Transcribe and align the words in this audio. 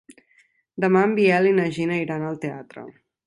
Demà 0.85 1.03
en 1.09 1.13
Biel 1.19 1.49
i 1.51 1.53
na 1.59 1.67
Gina 1.77 2.01
iran 2.07 2.27
al 2.31 2.43
teatre. 2.47 2.89